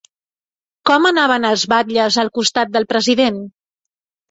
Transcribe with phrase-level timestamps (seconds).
[0.89, 3.41] Com anaven els batlles al costat del president?